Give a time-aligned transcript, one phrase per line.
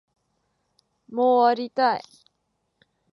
[1.11, 2.01] もう終わりたい